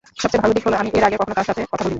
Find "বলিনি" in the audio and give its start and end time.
1.83-1.89